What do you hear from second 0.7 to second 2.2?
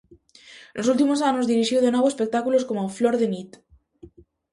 Nos últimos anos dirixiu de novo